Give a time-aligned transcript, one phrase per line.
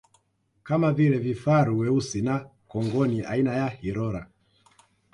[0.63, 4.27] Kama vile vifaru weusi na kongoni aina ya Hirola